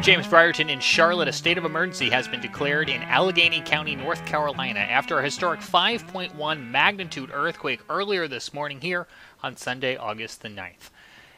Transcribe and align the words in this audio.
I'm 0.00 0.04
James 0.04 0.26
Brierton. 0.26 0.70
In 0.70 0.80
Charlotte, 0.80 1.28
a 1.28 1.32
state 1.32 1.58
of 1.58 1.66
emergency 1.66 2.08
has 2.08 2.26
been 2.26 2.40
declared 2.40 2.88
in 2.88 3.02
Alleghany 3.02 3.60
County, 3.60 3.94
North 3.94 4.24
Carolina, 4.24 4.80
after 4.80 5.18
a 5.18 5.22
historic 5.22 5.60
5.1 5.60 6.70
magnitude 6.70 7.30
earthquake 7.30 7.80
earlier 7.90 8.26
this 8.26 8.54
morning 8.54 8.80
here 8.80 9.06
on 9.42 9.58
Sunday, 9.58 9.98
August 9.98 10.40
the 10.40 10.48
9th. 10.48 10.88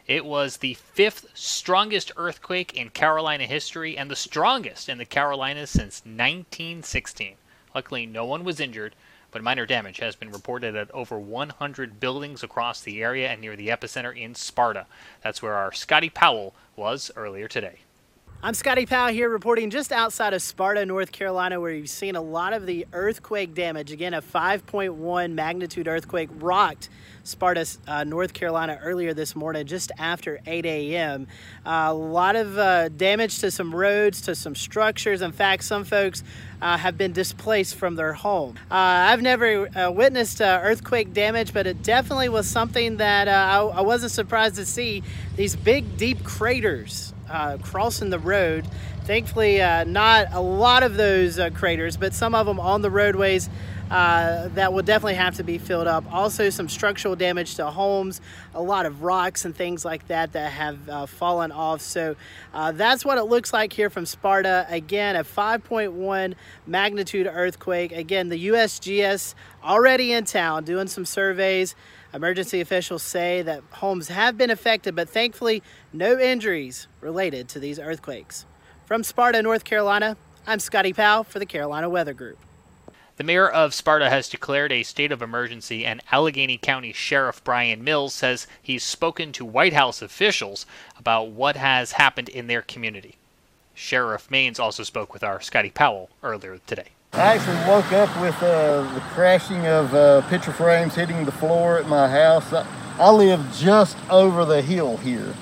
It 0.06 0.24
was 0.24 0.58
the 0.58 0.74
fifth 0.74 1.26
strongest 1.34 2.12
earthquake 2.16 2.72
in 2.74 2.90
Carolina 2.90 3.46
history 3.46 3.98
and 3.98 4.08
the 4.08 4.14
strongest 4.14 4.88
in 4.88 4.98
the 4.98 5.06
Carolinas 5.06 5.70
since 5.70 6.02
1916. 6.04 7.34
Luckily, 7.74 8.06
no 8.06 8.24
one 8.24 8.44
was 8.44 8.60
injured, 8.60 8.94
but 9.32 9.42
minor 9.42 9.66
damage 9.66 9.98
has 9.98 10.14
been 10.14 10.30
reported 10.30 10.76
at 10.76 10.88
over 10.92 11.18
100 11.18 11.98
buildings 11.98 12.44
across 12.44 12.80
the 12.80 13.02
area 13.02 13.28
and 13.28 13.40
near 13.40 13.56
the 13.56 13.70
epicenter 13.70 14.16
in 14.16 14.36
Sparta. 14.36 14.86
That's 15.20 15.42
where 15.42 15.54
our 15.54 15.72
Scotty 15.72 16.10
Powell 16.10 16.54
was 16.76 17.10
earlier 17.16 17.48
today. 17.48 17.80
I'm 18.44 18.54
Scotty 18.54 18.86
Powell 18.86 19.12
here 19.12 19.28
reporting 19.28 19.70
just 19.70 19.92
outside 19.92 20.34
of 20.34 20.42
Sparta, 20.42 20.84
North 20.84 21.12
Carolina, 21.12 21.60
where 21.60 21.70
you've 21.70 21.88
seen 21.88 22.16
a 22.16 22.20
lot 22.20 22.52
of 22.52 22.66
the 22.66 22.88
earthquake 22.92 23.54
damage. 23.54 23.92
Again, 23.92 24.14
a 24.14 24.20
5.1 24.20 25.32
magnitude 25.32 25.86
earthquake 25.86 26.28
rocked 26.40 26.88
Sparta, 27.22 27.64
uh, 27.86 28.02
North 28.02 28.32
Carolina 28.32 28.80
earlier 28.82 29.14
this 29.14 29.36
morning, 29.36 29.64
just 29.64 29.92
after 29.96 30.40
8 30.44 30.66
a.m. 30.66 31.28
Uh, 31.64 31.86
a 31.86 31.94
lot 31.94 32.34
of 32.34 32.58
uh, 32.58 32.88
damage 32.88 33.38
to 33.38 33.52
some 33.52 33.72
roads, 33.72 34.22
to 34.22 34.34
some 34.34 34.56
structures. 34.56 35.22
In 35.22 35.30
fact, 35.30 35.62
some 35.62 35.84
folks 35.84 36.24
uh, 36.60 36.76
have 36.76 36.98
been 36.98 37.12
displaced 37.12 37.76
from 37.76 37.94
their 37.94 38.12
home. 38.12 38.58
Uh, 38.68 38.74
I've 38.74 39.22
never 39.22 39.68
uh, 39.68 39.92
witnessed 39.92 40.40
earthquake 40.40 41.12
damage, 41.12 41.54
but 41.54 41.68
it 41.68 41.84
definitely 41.84 42.28
was 42.28 42.48
something 42.48 42.96
that 42.96 43.28
I, 43.28 43.60
I 43.60 43.82
wasn't 43.82 44.10
surprised 44.10 44.56
to 44.56 44.66
see. 44.66 45.04
These 45.36 45.54
big, 45.54 45.96
deep 45.96 46.24
craters 46.24 47.14
uh, 47.32 47.58
crossing 47.62 48.10
the 48.10 48.18
road. 48.18 48.66
Thankfully, 49.04 49.60
uh, 49.60 49.82
not 49.82 50.28
a 50.32 50.40
lot 50.40 50.84
of 50.84 50.94
those 50.94 51.36
uh, 51.36 51.50
craters, 51.50 51.96
but 51.96 52.14
some 52.14 52.36
of 52.36 52.46
them 52.46 52.60
on 52.60 52.82
the 52.82 52.90
roadways 52.90 53.50
uh, 53.90 54.46
that 54.54 54.72
will 54.72 54.84
definitely 54.84 55.16
have 55.16 55.34
to 55.34 55.42
be 55.42 55.58
filled 55.58 55.88
up. 55.88 56.04
Also, 56.12 56.50
some 56.50 56.68
structural 56.68 57.16
damage 57.16 57.56
to 57.56 57.66
homes, 57.66 58.20
a 58.54 58.62
lot 58.62 58.86
of 58.86 59.02
rocks 59.02 59.44
and 59.44 59.56
things 59.56 59.84
like 59.84 60.06
that 60.06 60.32
that 60.34 60.52
have 60.52 60.88
uh, 60.88 61.06
fallen 61.06 61.50
off. 61.50 61.80
So 61.80 62.14
uh, 62.54 62.70
that's 62.70 63.04
what 63.04 63.18
it 63.18 63.24
looks 63.24 63.52
like 63.52 63.72
here 63.72 63.90
from 63.90 64.06
Sparta. 64.06 64.66
Again, 64.70 65.16
a 65.16 65.24
5.1 65.24 66.34
magnitude 66.64 67.26
earthquake. 67.26 67.90
Again, 67.90 68.28
the 68.28 68.46
USGS 68.48 69.34
already 69.64 70.12
in 70.12 70.24
town 70.26 70.62
doing 70.62 70.86
some 70.86 71.04
surveys. 71.04 71.74
Emergency 72.14 72.60
officials 72.60 73.02
say 73.02 73.42
that 73.42 73.64
homes 73.72 74.06
have 74.08 74.38
been 74.38 74.50
affected, 74.50 74.94
but 74.94 75.08
thankfully, 75.08 75.60
no 75.92 76.16
injuries 76.20 76.86
related 77.00 77.48
to 77.48 77.58
these 77.58 77.80
earthquakes. 77.80 78.46
From 78.92 79.04
Sparta, 79.04 79.40
North 79.40 79.64
Carolina, 79.64 80.18
I'm 80.46 80.60
Scotty 80.60 80.92
Powell 80.92 81.24
for 81.24 81.38
the 81.38 81.46
Carolina 81.46 81.88
Weather 81.88 82.12
Group. 82.12 82.36
The 83.16 83.24
mayor 83.24 83.48
of 83.48 83.72
Sparta 83.72 84.10
has 84.10 84.28
declared 84.28 84.70
a 84.70 84.82
state 84.82 85.10
of 85.10 85.22
emergency, 85.22 85.86
and 85.86 86.02
Alleghany 86.12 86.58
County 86.58 86.92
Sheriff 86.92 87.42
Brian 87.42 87.82
Maines 87.82 88.10
says 88.10 88.46
he's 88.60 88.84
spoken 88.84 89.32
to 89.32 89.46
White 89.46 89.72
House 89.72 90.02
officials 90.02 90.66
about 90.98 91.28
what 91.28 91.56
has 91.56 91.92
happened 91.92 92.28
in 92.28 92.48
their 92.48 92.60
community. 92.60 93.16
Sheriff 93.72 94.28
Maines 94.28 94.60
also 94.60 94.82
spoke 94.82 95.14
with 95.14 95.24
our 95.24 95.40
Scotty 95.40 95.70
Powell 95.70 96.10
earlier 96.22 96.58
today. 96.66 96.88
I 97.14 97.36
actually 97.36 97.66
woke 97.66 97.90
up 97.92 98.14
with 98.20 98.36
uh, 98.42 98.82
the 98.92 99.00
crashing 99.14 99.66
of 99.66 99.94
uh, 99.94 100.20
picture 100.28 100.52
frames 100.52 100.96
hitting 100.96 101.24
the 101.24 101.32
floor 101.32 101.78
at 101.78 101.88
my 101.88 102.10
house. 102.10 102.52
I, 102.52 102.66
I 102.98 103.10
live 103.10 103.40
just 103.56 103.96
over 104.10 104.44
the 104.44 104.60
hill 104.60 104.98
here. 104.98 105.32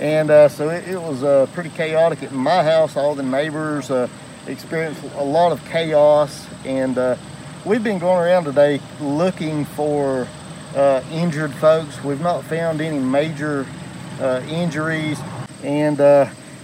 And 0.00 0.30
uh, 0.30 0.48
so 0.48 0.68
it, 0.70 0.88
it 0.88 1.00
was 1.00 1.22
uh, 1.22 1.46
pretty 1.52 1.70
chaotic 1.70 2.22
at 2.22 2.32
my 2.32 2.62
house. 2.62 2.96
All 2.96 3.14
the 3.14 3.22
neighbors 3.22 3.90
uh, 3.90 4.08
experienced 4.46 5.02
a 5.14 5.24
lot 5.24 5.52
of 5.52 5.64
chaos. 5.66 6.46
And 6.64 6.98
uh, 6.98 7.16
we've 7.64 7.84
been 7.84 7.98
going 7.98 8.18
around 8.18 8.44
today 8.44 8.80
looking 9.00 9.64
for 9.64 10.28
injured 11.10 11.54
folks. 11.54 12.02
We've 12.04 12.20
not 12.20 12.44
found 12.44 12.80
any 12.80 12.98
major 12.98 13.66
injuries. 14.20 15.18
And 15.62 15.96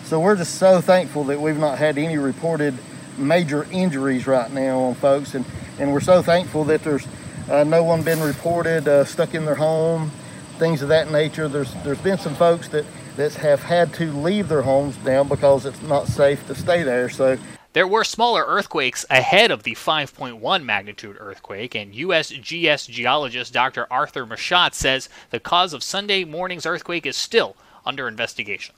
so 0.04 0.20
we're 0.20 0.37
just 0.37 0.56
so 0.56 0.81
thankful 0.81 1.25
that 1.25 1.41
we've 1.41 1.59
not 1.59 1.78
had 1.78 1.97
any 1.97 2.19
reported 2.19 2.76
major 3.16 3.66
injuries 3.70 4.26
right 4.26 4.50
now 4.53 4.78
on 4.81 4.94
folks, 4.94 5.34
and, 5.34 5.44
and 5.78 5.93
we're 5.93 6.00
so 6.00 6.22
thankful 6.22 6.64
that 6.64 6.82
there's 6.82 7.06
uh, 7.50 7.64
no 7.64 7.82
one 7.82 8.03
been 8.03 8.20
reported 8.20 8.88
uh, 8.88 9.04
stuck 9.04 9.34
in 9.34 9.44
their 9.44 9.54
home, 9.54 10.10
things 10.59 10.82
of 10.82 10.88
that 10.88 11.10
nature. 11.10 11.49
There's 11.49 11.72
there's 11.82 12.00
been 12.00 12.19
some 12.19 12.34
folks 12.34 12.69
that 12.69 12.84
that 13.17 13.34
have 13.34 13.65
had 13.65 13.93
to 13.95 14.11
leave 14.12 14.49
their 14.49 14.62
homes 14.62 14.97
now 15.05 15.25
because 15.25 15.67
it's 15.67 15.83
not 15.83 16.09
safe 16.09 16.47
to 16.47 16.55
stay 16.55 16.83
there. 16.83 17.09
So. 17.09 17.39
There 17.75 17.87
were 17.87 18.05
smaller 18.05 18.45
earthquakes 18.47 19.06
ahead 19.09 19.50
of 19.50 19.62
the 19.62 19.73
5.1 19.73 20.62
magnitude 20.62 21.17
earthquake, 21.19 21.75
and 21.75 21.95
USGS 21.95 22.89
geologist 22.89 23.55
Dr. 23.55 23.87
Arthur 23.91 24.27
Merschat 24.27 24.75
says 24.75 25.09
the 25.31 25.41
cause 25.41 25.73
of 25.73 25.83
Sunday 25.83 26.25
morning's 26.25 26.67
earthquake 26.67 27.06
is 27.06 27.17
still 27.17 27.56
under 27.87 28.09
investigation. 28.09 28.75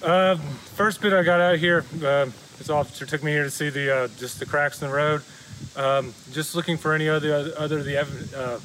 Uh, 0.00 0.36
first 0.36 1.00
bit 1.00 1.12
I 1.12 1.24
got 1.24 1.40
out 1.40 1.58
here, 1.58 1.84
uh, 2.04 2.26
this 2.58 2.70
officer 2.70 3.04
took 3.04 3.24
me 3.24 3.32
here 3.32 3.42
to 3.42 3.50
see 3.50 3.68
the 3.68 3.94
uh, 3.94 4.08
just 4.16 4.38
the 4.38 4.46
cracks 4.46 4.80
in 4.80 4.88
the 4.88 4.94
road. 4.94 5.22
Um, 5.74 6.14
just 6.32 6.54
looking 6.54 6.76
for 6.76 6.94
any 6.94 7.08
other 7.08 7.52
other 7.56 7.82
the 7.82 7.98
uh, 8.36 8.60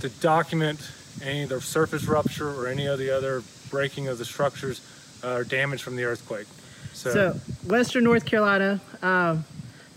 to 0.00 0.08
document 0.20 0.80
any 1.22 1.42
of 1.42 1.48
the 1.48 1.60
surface 1.60 2.04
rupture 2.06 2.50
or 2.50 2.68
any 2.68 2.86
of 2.86 2.98
the 2.98 3.10
other 3.10 3.42
breaking 3.74 4.08
of 4.08 4.18
the 4.18 4.24
structures 4.24 4.80
uh, 5.24 5.34
or 5.34 5.44
damage 5.44 5.82
from 5.82 5.96
the 5.96 6.04
earthquake. 6.04 6.46
So, 6.92 7.10
so 7.10 7.32
Western 7.68 8.04
North 8.04 8.24
Carolina, 8.24 8.80
um, 9.02 9.44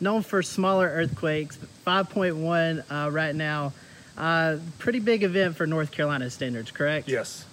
known 0.01 0.23
for 0.23 0.41
smaller 0.41 0.87
earthquakes, 0.87 1.59
5.1 1.85 2.83
uh, 2.89 3.11
right 3.11 3.35
now. 3.35 3.71
Uh, 4.17 4.57
pretty 4.79 4.99
big 4.99 5.23
event 5.23 5.55
for 5.55 5.67
North 5.67 5.91
Carolina 5.91 6.27
standards, 6.31 6.71
correct? 6.71 7.07
Yes. 7.07 7.45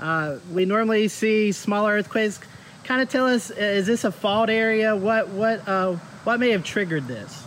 Uh, 0.00 0.38
we 0.52 0.64
normally 0.64 1.06
see 1.06 1.52
smaller 1.52 1.92
earthquakes 1.92 2.40
kind 2.84 3.00
of 3.00 3.08
tell 3.08 3.26
us 3.26 3.50
is 3.50 3.86
this 3.86 4.02
a 4.02 4.10
fault 4.10 4.50
area? 4.50 4.96
What 4.96 5.28
what 5.28 5.68
uh, 5.68 5.92
what 6.24 6.40
may 6.40 6.50
have 6.50 6.64
triggered 6.64 7.06
this? 7.06 7.44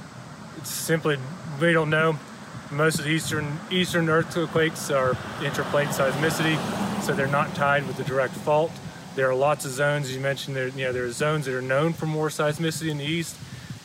It's 0.57 0.71
simply 0.71 1.17
we 1.59 1.73
don't 1.73 1.89
know. 1.89 2.17
Most 2.71 2.99
of 2.99 3.05
the 3.05 3.11
eastern 3.11 3.59
eastern 3.69 4.09
earthquakes 4.09 4.89
are 4.89 5.13
intraplate 5.39 5.87
seismicity, 5.87 6.57
so 7.01 7.13
they're 7.13 7.27
not 7.27 7.53
tied 7.55 7.85
with 7.85 7.97
the 7.97 8.03
direct 8.03 8.33
fault. 8.33 8.71
There 9.15 9.29
are 9.29 9.35
lots 9.35 9.63
of 9.65 9.71
zones. 9.71 10.13
You 10.13 10.21
mentioned 10.21 10.55
there, 10.55 10.69
you 10.69 10.85
know, 10.85 10.91
there 10.91 11.05
are 11.05 11.11
zones 11.11 11.45
that 11.45 11.55
are 11.55 11.61
known 11.61 11.93
for 11.93 12.07
more 12.07 12.29
seismicity 12.29 12.89
in 12.89 12.97
the 12.97 13.05
east. 13.05 13.37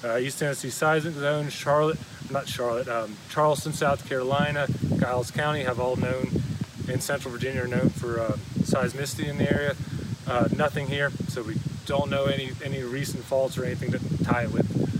Uh, 0.02 0.16
east 0.16 0.38
Tennessee 0.38 0.70
seismic 0.70 1.14
zone, 1.14 1.48
Charlotte, 1.48 1.98
not 2.30 2.48
Charlotte, 2.48 2.88
um, 2.88 3.16
Charleston, 3.28 3.72
South 3.72 4.08
Carolina, 4.08 4.68
Giles 4.98 5.30
County 5.30 5.64
have 5.64 5.80
all 5.80 5.96
known, 5.96 6.30
in 6.88 7.00
Central 7.00 7.32
Virginia 7.32 7.64
are 7.64 7.68
known 7.68 7.90
for 7.90 8.20
uh, 8.20 8.36
seismicity 8.60 9.28
in 9.28 9.38
the 9.38 9.52
area. 9.52 9.74
Uh, 10.26 10.48
nothing 10.56 10.86
here, 10.86 11.10
so 11.28 11.42
we 11.42 11.56
don't 11.86 12.10
know 12.10 12.26
any, 12.26 12.50
any 12.64 12.82
recent 12.82 13.24
faults 13.24 13.58
or 13.58 13.64
anything 13.64 13.90
to 13.90 14.24
tie 14.24 14.44
it 14.44 14.52
with. 14.52 14.97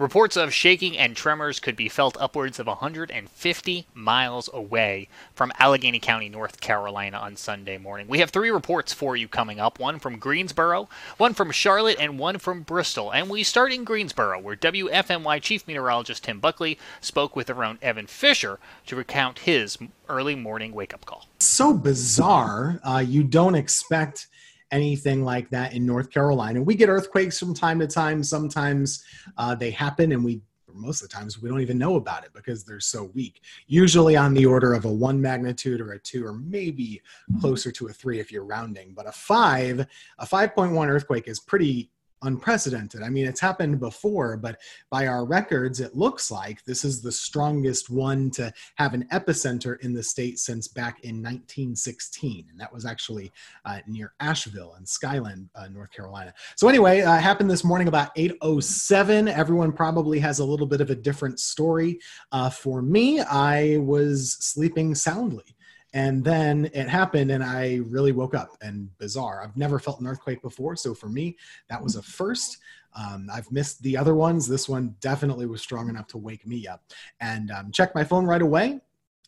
Reports 0.00 0.34
of 0.34 0.54
shaking 0.54 0.96
and 0.96 1.14
tremors 1.14 1.60
could 1.60 1.76
be 1.76 1.90
felt 1.90 2.16
upwards 2.18 2.58
of 2.58 2.66
150 2.66 3.86
miles 3.92 4.48
away 4.50 5.08
from 5.34 5.52
Alleghany 5.58 6.00
County, 6.00 6.30
North 6.30 6.62
Carolina 6.62 7.18
on 7.18 7.36
Sunday 7.36 7.76
morning. 7.76 8.08
We 8.08 8.20
have 8.20 8.30
three 8.30 8.48
reports 8.48 8.94
for 8.94 9.14
you 9.14 9.28
coming 9.28 9.60
up 9.60 9.78
one 9.78 9.98
from 9.98 10.18
Greensboro, 10.18 10.88
one 11.18 11.34
from 11.34 11.50
Charlotte, 11.50 11.98
and 12.00 12.18
one 12.18 12.38
from 12.38 12.62
Bristol. 12.62 13.10
And 13.10 13.28
we 13.28 13.42
start 13.42 13.74
in 13.74 13.84
Greensboro, 13.84 14.40
where 14.40 14.56
WFMY 14.56 15.42
Chief 15.42 15.66
Meteorologist 15.66 16.24
Tim 16.24 16.40
Buckley 16.40 16.78
spoke 17.02 17.36
with 17.36 17.50
our 17.50 17.62
own 17.62 17.78
Evan 17.82 18.06
Fisher 18.06 18.58
to 18.86 18.96
recount 18.96 19.40
his 19.40 19.76
early 20.08 20.34
morning 20.34 20.72
wake 20.72 20.94
up 20.94 21.04
call. 21.04 21.26
So 21.40 21.74
bizarre. 21.74 22.80
Uh, 22.82 23.04
you 23.06 23.22
don't 23.22 23.54
expect 23.54 24.28
anything 24.70 25.24
like 25.24 25.50
that 25.50 25.74
in 25.74 25.84
North 25.84 26.10
Carolina. 26.10 26.62
We 26.62 26.74
get 26.74 26.88
earthquakes 26.88 27.38
from 27.38 27.54
time 27.54 27.78
to 27.80 27.86
time. 27.86 28.22
Sometimes 28.22 29.04
uh, 29.36 29.54
they 29.54 29.70
happen, 29.70 30.12
and 30.12 30.24
we 30.24 30.42
most 30.74 31.02
of 31.02 31.08
the 31.08 31.14
times 31.14 31.42
we 31.42 31.48
don't 31.48 31.60
even 31.60 31.78
know 31.78 31.96
about 31.96 32.24
it 32.24 32.30
because 32.32 32.64
they're 32.64 32.80
so 32.80 33.10
weak. 33.14 33.42
Usually 33.66 34.16
on 34.16 34.34
the 34.34 34.46
order 34.46 34.72
of 34.72 34.84
a 34.84 34.92
one 34.92 35.20
magnitude 35.20 35.80
or 35.80 35.92
a 35.92 35.98
two, 35.98 36.24
or 36.24 36.34
maybe 36.34 37.02
closer 37.40 37.72
to 37.72 37.88
a 37.88 37.92
three 37.92 38.20
if 38.20 38.30
you're 38.30 38.44
rounding. 38.44 38.92
But 38.94 39.08
a 39.08 39.12
five, 39.12 39.86
a 40.18 40.26
5.1 40.26 40.88
earthquake 40.88 41.28
is 41.28 41.40
pretty 41.40 41.90
unprecedented. 42.22 43.02
I 43.02 43.08
mean, 43.08 43.26
it's 43.26 43.40
happened 43.40 43.80
before, 43.80 44.36
but 44.36 44.60
by 44.90 45.06
our 45.06 45.24
records, 45.24 45.80
it 45.80 45.96
looks 45.96 46.30
like 46.30 46.64
this 46.64 46.84
is 46.84 47.00
the 47.00 47.12
strongest 47.12 47.90
one 47.90 48.30
to 48.32 48.52
have 48.76 48.94
an 48.94 49.06
epicenter 49.12 49.80
in 49.80 49.92
the 49.92 50.02
state 50.02 50.38
since 50.38 50.68
back 50.68 51.00
in 51.04 51.16
1916. 51.16 52.46
And 52.50 52.60
that 52.60 52.72
was 52.72 52.84
actually 52.84 53.32
uh, 53.64 53.78
near 53.86 54.12
Asheville 54.20 54.74
and 54.76 54.88
Skyland, 54.88 55.48
uh, 55.54 55.68
North 55.68 55.92
Carolina. 55.92 56.34
So 56.56 56.68
anyway, 56.68 57.00
uh, 57.00 57.16
happened 57.16 57.50
this 57.50 57.64
morning 57.64 57.88
about 57.88 58.14
8.07. 58.16 59.32
Everyone 59.32 59.72
probably 59.72 60.18
has 60.18 60.38
a 60.38 60.44
little 60.44 60.66
bit 60.66 60.80
of 60.80 60.90
a 60.90 60.94
different 60.94 61.40
story. 61.40 62.00
Uh, 62.32 62.50
for 62.50 62.82
me, 62.82 63.20
I 63.20 63.78
was 63.78 64.36
sleeping 64.40 64.94
soundly 64.94 65.56
And 65.92 66.22
then 66.24 66.70
it 66.72 66.88
happened, 66.88 67.30
and 67.30 67.42
I 67.42 67.80
really 67.86 68.12
woke 68.12 68.34
up. 68.34 68.56
And 68.62 68.96
bizarre, 68.98 69.42
I've 69.42 69.56
never 69.56 69.78
felt 69.78 70.00
an 70.00 70.06
earthquake 70.06 70.40
before. 70.42 70.76
So 70.76 70.94
for 70.94 71.08
me, 71.08 71.36
that 71.68 71.82
was 71.82 71.96
a 71.96 72.02
first. 72.02 72.58
Um, 72.94 73.28
I've 73.32 73.50
missed 73.50 73.82
the 73.82 73.96
other 73.96 74.14
ones. 74.14 74.46
This 74.46 74.68
one 74.68 74.94
definitely 75.00 75.46
was 75.46 75.62
strong 75.62 75.88
enough 75.88 76.06
to 76.08 76.18
wake 76.18 76.46
me 76.46 76.66
up. 76.66 76.82
And 77.20 77.50
um, 77.50 77.72
checked 77.72 77.94
my 77.94 78.04
phone 78.04 78.24
right 78.24 78.42
away. 78.42 78.80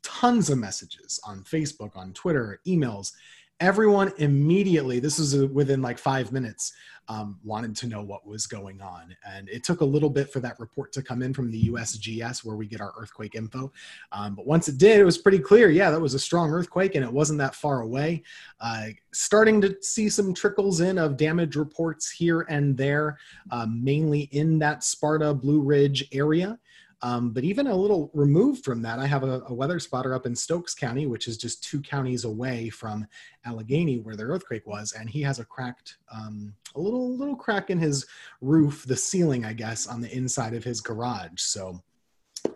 Tons 0.02 0.50
of 0.50 0.58
messages 0.58 1.20
on 1.24 1.44
Facebook, 1.44 1.96
on 1.96 2.12
Twitter, 2.12 2.60
emails. 2.66 3.12
Everyone 3.60 4.12
immediately, 4.18 4.98
this 4.98 5.18
was 5.18 5.36
within 5.36 5.82
like 5.82 5.98
five 5.98 6.32
minutes, 6.32 6.72
um, 7.08 7.38
wanted 7.44 7.76
to 7.76 7.86
know 7.86 8.02
what 8.02 8.26
was 8.26 8.46
going 8.46 8.80
on. 8.80 9.14
And 9.24 9.48
it 9.48 9.64
took 9.64 9.80
a 9.80 9.84
little 9.84 10.10
bit 10.10 10.32
for 10.32 10.40
that 10.40 10.58
report 10.58 10.92
to 10.92 11.02
come 11.02 11.22
in 11.22 11.34
from 11.34 11.50
the 11.50 11.68
USGS, 11.68 12.44
where 12.44 12.56
we 12.56 12.66
get 12.66 12.80
our 12.80 12.92
earthquake 12.96 13.34
info. 13.34 13.72
Um, 14.12 14.34
but 14.34 14.46
once 14.46 14.68
it 14.68 14.78
did, 14.78 15.00
it 15.00 15.04
was 15.04 15.18
pretty 15.18 15.38
clear. 15.38 15.70
Yeah, 15.70 15.90
that 15.90 16.00
was 16.00 16.14
a 16.14 16.18
strong 16.18 16.50
earthquake, 16.50 16.94
and 16.94 17.04
it 17.04 17.12
wasn't 17.12 17.38
that 17.38 17.54
far 17.54 17.82
away. 17.82 18.22
Uh, 18.60 18.88
starting 19.12 19.60
to 19.60 19.76
see 19.80 20.08
some 20.08 20.32
trickles 20.32 20.80
in 20.80 20.98
of 20.98 21.16
damage 21.16 21.56
reports 21.56 22.10
here 22.10 22.42
and 22.48 22.76
there, 22.76 23.18
uh, 23.50 23.66
mainly 23.68 24.22
in 24.32 24.58
that 24.60 24.84
Sparta 24.84 25.34
Blue 25.34 25.60
Ridge 25.60 26.08
area. 26.12 26.58
Um, 27.04 27.30
but 27.30 27.42
even 27.42 27.66
a 27.66 27.74
little 27.74 28.10
removed 28.14 28.64
from 28.64 28.80
that, 28.82 29.00
I 29.00 29.06
have 29.06 29.24
a, 29.24 29.42
a, 29.48 29.54
weather 29.54 29.80
spotter 29.80 30.14
up 30.14 30.24
in 30.24 30.36
Stokes 30.36 30.72
County, 30.72 31.06
which 31.06 31.26
is 31.26 31.36
just 31.36 31.64
two 31.64 31.80
counties 31.80 32.24
away 32.24 32.68
from 32.68 33.06
Alleghany, 33.44 33.98
where 33.98 34.14
the 34.14 34.22
earthquake 34.22 34.66
was, 34.68 34.92
and 34.92 35.10
he 35.10 35.20
has 35.22 35.40
a 35.40 35.44
cracked, 35.44 35.96
um, 36.14 36.54
a 36.76 36.80
little 36.80 37.16
little 37.16 37.34
crack 37.34 37.70
in 37.70 37.78
his 37.78 38.06
roof, 38.40 38.84
the 38.86 38.96
ceiling, 38.96 39.44
I 39.44 39.52
guess, 39.52 39.88
on 39.88 40.00
the 40.00 40.16
inside 40.16 40.54
of 40.54 40.62
his 40.62 40.80
garage. 40.80 41.40
So 41.40 41.82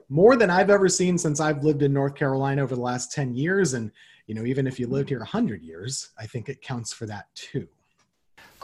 more 0.08 0.36
than 0.36 0.50
I've 0.50 0.70
ever 0.70 0.88
seen 0.88 1.18
since 1.18 1.40
I've 1.40 1.64
lived 1.64 1.82
in 1.82 1.92
North 1.92 2.14
Carolina 2.14 2.62
over 2.62 2.76
the 2.76 2.80
last 2.80 3.10
ten 3.10 3.34
years, 3.34 3.74
and 3.74 3.90
you 4.28 4.36
know, 4.36 4.44
even 4.44 4.68
if 4.68 4.78
you 4.78 4.86
lived 4.86 5.08
here 5.08 5.24
hundred 5.24 5.64
years, 5.64 6.10
I 6.16 6.26
think 6.26 6.48
it 6.48 6.62
counts 6.62 6.92
for 6.92 7.06
that 7.06 7.26
too. 7.34 7.66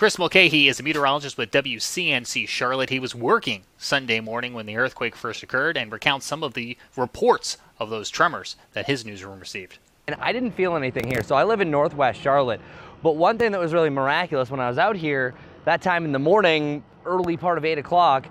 Chris 0.03 0.19
Mulcahy 0.19 0.67
is 0.67 0.81
a 0.81 0.83
meteorologist 0.83 1.39
with 1.39 1.53
WCNC 1.53 2.49
Charlotte. 2.49 2.91
He 2.91 2.99
was 2.99 3.15
working 3.15 3.63
Sunday 3.79 4.19
morning 4.19 4.53
when 4.53 4.67
the 4.67 4.77
earthquake 4.77 5.15
first 5.15 5.45
occurred 5.45 5.77
and 5.77 5.93
recounts 5.93 6.27
some 6.27 6.43
of 6.43 6.55
the 6.55 6.77
reports 6.97 7.57
of 7.79 7.89
those 7.89 8.11
tremors 8.11 8.57
that 8.73 8.87
his 8.87 9.07
newsroom 9.07 9.39
received. 9.39 9.79
And 10.09 10.17
I 10.19 10.33
didn't 10.33 10.57
feel 10.57 10.75
anything 10.75 11.07
here. 11.07 11.23
So 11.23 11.37
I 11.37 11.45
live 11.45 11.61
in 11.61 11.71
Northwest 11.71 12.21
Charlotte. 12.21 12.61
But 13.01 13.15
one 13.15 13.39
thing 13.39 13.53
that 13.53 13.61
was 13.61 13.73
really 13.73 13.91
miraculous 13.91 14.51
when 14.51 14.59
I 14.59 14.69
was 14.69 14.77
out 14.77 14.97
here 14.97 15.35
that 15.67 15.83
time 15.83 16.05
in 16.05 16.11
the 16.11 16.19
morning, 16.19 16.83
early 17.07 17.37
part 17.37 17.57
of 17.57 17.65
8 17.65 17.79
o'clock, 17.79 18.27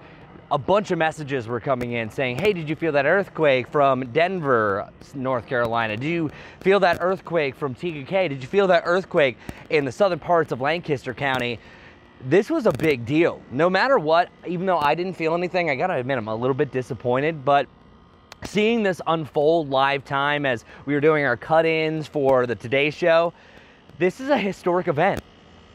a 0.52 0.58
bunch 0.58 0.92
of 0.92 0.98
messages 0.98 1.48
were 1.48 1.62
coming 1.62 1.94
in 1.94 2.10
saying, 2.10 2.38
hey, 2.38 2.52
did 2.52 2.68
you 2.68 2.76
feel 2.76 2.92
that 2.92 3.06
earthquake 3.06 3.70
from 3.70 4.12
Denver, 4.12 4.90
North 5.16 5.48
Carolina? 5.48 5.96
Did 5.96 6.06
you 6.06 6.30
feel 6.60 6.82
that 6.82 6.98
earthquake 7.00 7.56
from 7.56 7.74
Tega 7.74 8.04
Cay? 8.04 8.28
Did 8.28 8.42
you 8.42 8.48
feel 8.50 8.68
that 8.68 8.84
earthquake 8.86 9.38
in 9.70 9.86
the 9.86 9.94
southern 9.94 10.20
parts 10.20 10.52
of 10.52 10.60
Lancaster 10.60 11.14
County? 11.14 11.58
This 12.26 12.50
was 12.50 12.66
a 12.66 12.72
big 12.74 13.06
deal. 13.06 13.42
No 13.50 13.70
matter 13.70 13.98
what, 13.98 14.30
even 14.46 14.66
though 14.66 14.78
I 14.78 14.94
didn't 14.94 15.14
feel 15.14 15.34
anything, 15.34 15.70
I 15.70 15.76
gotta 15.76 15.96
admit, 15.96 16.18
I'm 16.18 16.28
a 16.28 16.36
little 16.36 16.54
bit 16.54 16.74
disappointed, 16.74 17.46
but 17.46 17.68
seeing 18.44 18.84
this 18.84 19.00
unfold 19.08 19.70
live 19.70 20.04
time 20.04 20.46
as 20.46 20.66
we 20.86 20.94
were 20.94 21.00
doing 21.00 21.24
our 21.24 21.38
cut-ins 21.38 22.08
for 22.08 22.46
the 22.46 22.56
Today 22.56 22.90
Show, 22.90 23.32
this 24.00 24.20
is 24.20 24.28
a 24.28 24.38
historic 24.38 24.90
event 24.90 25.22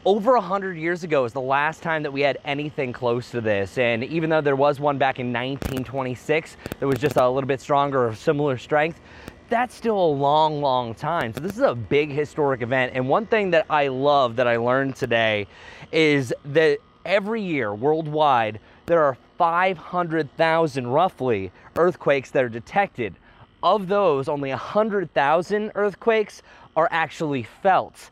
over 0.07 0.35
100 0.35 0.77
years 0.77 1.03
ago 1.03 1.25
is 1.25 1.33
the 1.33 1.41
last 1.41 1.83
time 1.83 2.01
that 2.01 2.13
we 2.13 2.21
had 2.21 2.37
anything 2.45 2.93
close 2.93 3.29
to 3.29 3.41
this. 3.41 3.77
And 3.77 4.05
even 4.05 4.29
though 4.29 4.39
there 4.39 4.55
was 4.55 4.79
one 4.79 4.97
back 4.97 5.19
in 5.19 5.33
1926 5.33 6.55
that 6.79 6.87
was 6.87 6.97
just 6.97 7.17
a 7.17 7.29
little 7.29 7.45
bit 7.45 7.59
stronger 7.59 8.07
or 8.07 8.15
similar 8.15 8.57
strength, 8.57 9.01
that's 9.49 9.75
still 9.75 9.99
a 9.99 10.11
long, 10.11 10.61
long 10.61 10.95
time. 10.95 11.33
So 11.33 11.41
this 11.41 11.57
is 11.57 11.61
a 11.61 11.75
big 11.75 12.09
historic 12.09 12.61
event. 12.61 12.93
And 12.95 13.09
one 13.09 13.25
thing 13.25 13.51
that 13.51 13.65
I 13.69 13.89
love 13.89 14.37
that 14.37 14.47
I 14.47 14.55
learned 14.55 14.95
today 14.95 15.45
is 15.91 16.33
that 16.45 16.77
every 17.05 17.41
year 17.41 17.75
worldwide, 17.75 18.61
there 18.85 19.03
are 19.03 19.17
500,000 19.37 20.87
roughly 20.87 21.51
earthquakes 21.75 22.31
that 22.31 22.45
are 22.45 22.49
detected. 22.49 23.13
Of 23.61 23.89
those, 23.89 24.29
only 24.29 24.51
100,000 24.51 25.71
earthquakes 25.75 26.43
are 26.77 26.87
actually 26.91 27.43
felt. 27.43 28.09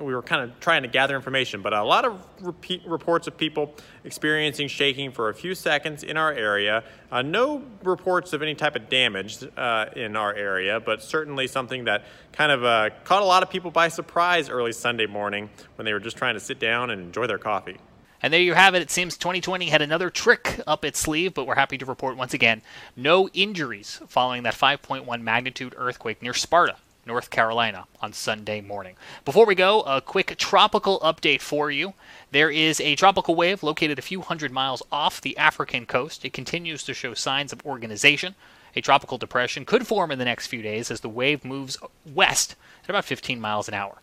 we 0.00 0.14
were 0.14 0.22
kind 0.22 0.42
of 0.42 0.58
trying 0.60 0.82
to 0.82 0.88
gather 0.88 1.16
information, 1.16 1.62
but 1.62 1.72
a 1.72 1.82
lot 1.82 2.04
of 2.04 2.22
repeat 2.40 2.82
reports 2.86 3.26
of 3.26 3.36
people 3.36 3.74
experiencing 4.04 4.68
shaking 4.68 5.10
for 5.10 5.28
a 5.28 5.34
few 5.34 5.54
seconds 5.54 6.02
in 6.02 6.16
our 6.16 6.32
area. 6.32 6.84
Uh, 7.10 7.22
no 7.22 7.62
reports 7.82 8.32
of 8.32 8.42
any 8.42 8.54
type 8.54 8.76
of 8.76 8.88
damage 8.88 9.38
uh, 9.56 9.86
in 9.96 10.16
our 10.16 10.34
area, 10.34 10.80
but 10.80 11.02
certainly 11.02 11.46
something 11.46 11.84
that 11.84 12.04
kind 12.32 12.52
of 12.52 12.64
uh, 12.64 12.90
caught 13.04 13.22
a 13.22 13.26
lot 13.26 13.42
of 13.42 13.50
people 13.50 13.70
by 13.70 13.88
surprise 13.88 14.48
early 14.48 14.72
Sunday 14.72 15.06
morning 15.06 15.48
when 15.76 15.84
they 15.84 15.92
were 15.92 16.00
just 16.00 16.16
trying 16.16 16.34
to 16.34 16.40
sit 16.40 16.58
down 16.58 16.90
and 16.90 17.00
enjoy 17.00 17.26
their 17.26 17.38
coffee. 17.38 17.76
And 18.22 18.32
there 18.32 18.40
you 18.40 18.54
have 18.54 18.74
it. 18.74 18.82
It 18.82 18.90
seems 18.90 19.16
2020 19.18 19.66
had 19.66 19.82
another 19.82 20.10
trick 20.10 20.60
up 20.66 20.84
its 20.84 20.98
sleeve, 20.98 21.34
but 21.34 21.46
we're 21.46 21.54
happy 21.54 21.78
to 21.78 21.84
report 21.84 22.16
once 22.16 22.34
again 22.34 22.62
no 22.96 23.28
injuries 23.28 24.00
following 24.08 24.42
that 24.44 24.54
5.1 24.54 25.20
magnitude 25.20 25.74
earthquake 25.76 26.22
near 26.22 26.34
Sparta 26.34 26.76
North 27.06 27.30
Carolina 27.30 27.86
on 28.02 28.12
Sunday 28.12 28.60
morning. 28.60 28.96
Before 29.24 29.46
we 29.46 29.54
go, 29.54 29.82
a 29.82 30.00
quick 30.00 30.36
tropical 30.36 30.98
update 31.00 31.40
for 31.40 31.70
you. 31.70 31.94
There 32.32 32.50
is 32.50 32.80
a 32.80 32.96
tropical 32.96 33.36
wave 33.36 33.62
located 33.62 33.98
a 33.98 34.02
few 34.02 34.20
hundred 34.20 34.50
miles 34.50 34.82
off 34.90 35.20
the 35.20 35.36
African 35.38 35.86
coast. 35.86 36.24
It 36.24 36.32
continues 36.32 36.82
to 36.82 36.94
show 36.94 37.14
signs 37.14 37.52
of 37.52 37.64
organization. 37.64 38.34
A 38.74 38.80
tropical 38.80 39.18
depression 39.18 39.64
could 39.64 39.86
form 39.86 40.10
in 40.10 40.18
the 40.18 40.24
next 40.24 40.48
few 40.48 40.62
days 40.62 40.90
as 40.90 41.00
the 41.00 41.08
wave 41.08 41.44
moves 41.44 41.78
west 42.04 42.56
at 42.84 42.90
about 42.90 43.04
15 43.04 43.40
miles 43.40 43.68
an 43.68 43.74
hour. 43.74 44.02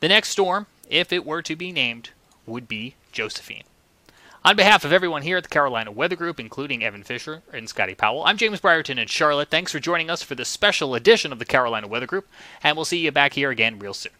The 0.00 0.08
next 0.08 0.30
storm, 0.30 0.66
if 0.88 1.12
it 1.12 1.24
were 1.24 1.42
to 1.42 1.54
be 1.54 1.72
named, 1.72 2.10
would 2.46 2.66
be 2.66 2.96
Josephine. 3.12 3.64
On 4.42 4.56
behalf 4.56 4.86
of 4.86 4.92
everyone 4.92 5.20
here 5.20 5.36
at 5.36 5.42
the 5.42 5.50
Carolina 5.50 5.90
Weather 5.90 6.16
Group, 6.16 6.40
including 6.40 6.82
Evan 6.82 7.02
Fisher 7.02 7.42
and 7.52 7.68
Scotty 7.68 7.94
Powell, 7.94 8.24
I'm 8.24 8.38
James 8.38 8.58
Brierton 8.58 8.98
in 8.98 9.06
Charlotte. 9.06 9.50
Thanks 9.50 9.70
for 9.70 9.80
joining 9.80 10.08
us 10.08 10.22
for 10.22 10.34
this 10.34 10.48
special 10.48 10.94
edition 10.94 11.30
of 11.30 11.38
the 11.38 11.44
Carolina 11.44 11.86
Weather 11.86 12.06
Group, 12.06 12.26
and 12.62 12.74
we'll 12.74 12.86
see 12.86 13.00
you 13.00 13.12
back 13.12 13.34
here 13.34 13.50
again 13.50 13.78
real 13.78 13.92
soon. 13.92 14.12